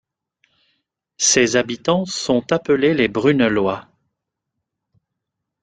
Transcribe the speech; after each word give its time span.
Ses 1.19 1.57
habitants 1.57 2.05
sont 2.07 2.51
appelés 2.53 2.95
les 2.95 3.07
Brunelois. 3.07 3.87